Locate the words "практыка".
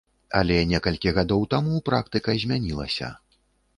1.91-2.39